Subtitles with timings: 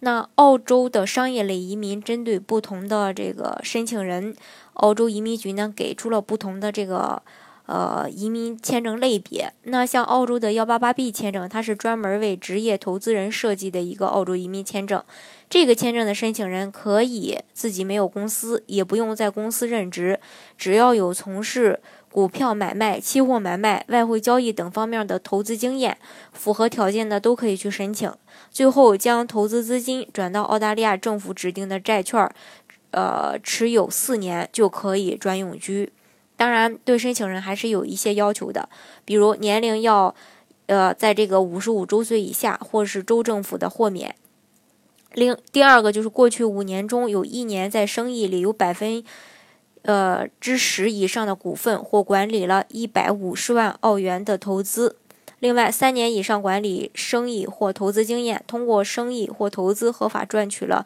[0.00, 4.34] 那澳洲的商业类移民针对不同的这个申请人，
[4.74, 7.22] 澳洲移民局呢给出了不同的这个。
[7.66, 15.02] 呃，移民签证类别，那像澳洲的幺八八 B 签证，它是专门为职业投资人设计的一个澳洲移民签证。
[15.48, 20.20] 这个签证的申请人可以自己没有公司，也不用在公司任职，
[20.58, 25.96] 只要有从事股票买卖、期货买卖、外汇交易等方面的投资经验，
[26.32, 28.12] 符合条件的都可以去申请。
[28.50, 32.28] 最后将投资资金转到澳大利亚政府指定的债券，
[32.90, 35.90] 呃，持有四年就可以转永居。
[36.36, 38.68] 当然，对申请人还是有一些要求的，
[39.04, 40.14] 比如年龄要，
[40.66, 44.14] 呃，在这个五十五周岁以下，或是州政府的豁免。
[45.12, 49.04] 另第二个就是过去五年中有一年在生意里有百分，
[49.82, 54.96] 呃之十以上的股份或管理了一百五十万澳元的投资。
[55.38, 60.84] 另外，三年以上管理生意或投资经验，通过生意或投资合法赚取了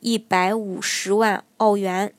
[0.00, 2.14] 一百五十万澳元。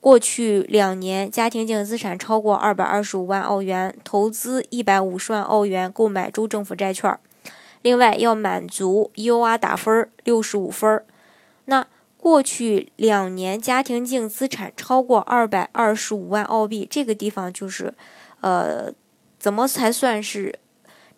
[0.00, 7.18] 过去两年家庭净资产超过二百二十五万澳元，投资一百五十万澳元购买州政府债券。
[7.82, 11.04] 另外要满足 UR 打分六十五分。
[11.66, 17.92] 那过去两年家庭净资产超过二百二十五万澳币，这个地方就是，
[18.40, 18.92] 呃，
[19.38, 20.58] 怎么才算是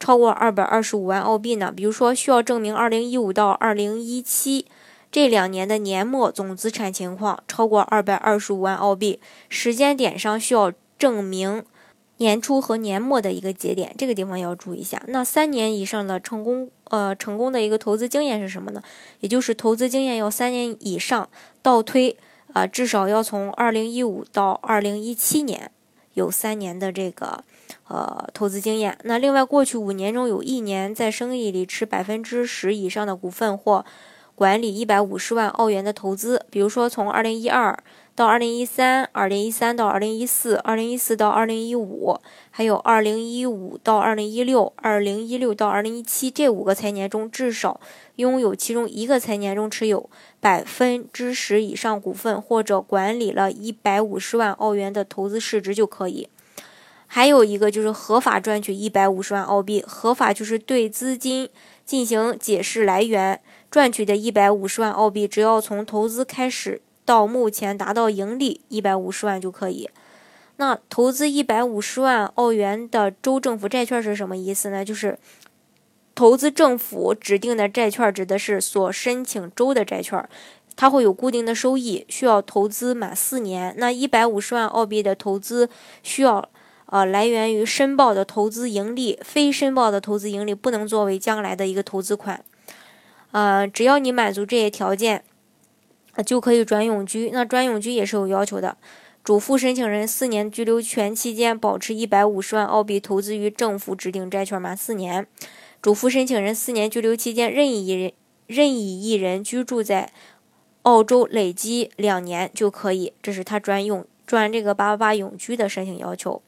[0.00, 1.72] 超过二百二十五万澳币呢？
[1.74, 4.66] 比如说需要证明二零一五到二零一七。
[5.12, 11.62] 这两年的年末总资产情况超过二百二十五万澳币，时间点上需要证明
[12.16, 15.02] 年初和年末的一个节点，这个地方要注意一下。
[15.08, 18.82] 那三年以上的成功，呃，成功的一个投资经验是什么呢？
[19.20, 21.28] 也就是投资经验要三年以上，
[21.60, 22.16] 倒推
[22.54, 25.70] 啊，至少要从二零一五到二零一七年
[26.14, 27.44] 有三年的这个
[27.86, 28.96] 呃投资经验。
[29.04, 33.84] 那另外，过去五年中有一年在生意里持百分之十以上的股份或。
[34.42, 37.78] 管理一百五十万澳元的投资，比如说从二零一二
[38.16, 42.18] 到二零一三，二零一三到二零一四，二零一四到二零一五，
[42.50, 47.80] 还有二零一五到二零一六，二零一六到二零一七这五个财年中，至少
[48.16, 50.10] 拥有其中一个财年中持有
[50.40, 56.28] 百分之十以上股份，或者管理了一百五十万澳元的投资市值就可以。
[57.06, 61.48] 还有一个就是合法赚取一百五十万澳币，合法就是对资金
[61.84, 63.40] 进行解释来源。
[63.72, 69.88] 赚取的一百五十万澳币，只要从投资开始到目前达到盈利一百五十万就可以。
[70.56, 74.84] 那投资一百五十万澳元的州政府债券是什么意思呢？
[74.84, 75.18] 就是
[76.14, 80.22] 投资政府指定的债券，指的是所申请州的债券，
[80.76, 83.74] 它会有固定的收益，需要投资满四年。
[83.78, 85.70] 那一百五十万澳币的投资
[86.02, 86.46] 需要
[86.84, 92.44] 呃来源于申报的投资盈利，非申报的投资盈利不能作为将来的一个投资款。
[93.32, 95.24] 呃，只要你满足这些条件，
[96.24, 97.30] 就可以转永居。
[97.32, 98.76] 那转永居也是有要求的，
[99.24, 105.26] 主副申请人四年居留权期间保持一百五十万澳币投资于政府指定债券满四年。
[105.80, 108.12] 主副申请人四年居留期间任意一人
[108.46, 110.12] 任意一人居住在
[110.82, 113.12] 澳洲累计两年就可以。
[113.22, 116.42] 这是他转永转这个八八八永居的申请要求。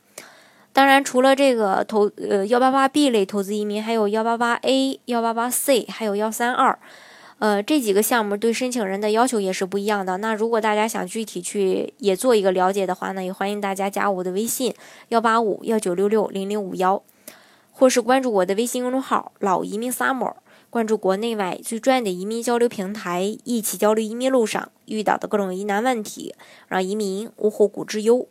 [0.75, 6.77] 当然，除了这个投呃幺八八 B 类投资移民，还有幺八八 A、幺八八 C，还有幺三二，
[7.39, 10.17] 呃这几个项目对申请人的要求也是不一样的。
[10.17, 14.75] 那如果大家想具体去也做一个了解的话呢，也欢迎大家加我的微信
[15.11, 17.01] 幺八五幺九六六零零五幺，
[17.71, 20.33] 或是关注我的微信公众号“老移民 summer”，
[20.71, 26.35] 关注国内外最专业的移民交流平台，一起交流移民路上遇到的各种疑难问题，
[26.67, 28.27] 让移民无后顾之忧。